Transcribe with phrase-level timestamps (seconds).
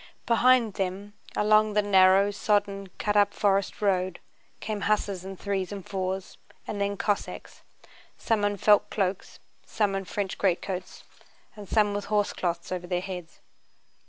[0.25, 4.19] Behind them along the narrow, sodden, cut up forest road
[4.59, 7.61] came hussars in threes and fours, and then Cossacks:
[8.17, 11.03] some in felt cloaks, some in French greatcoats,
[11.55, 13.41] and some with horsecloths over their heads.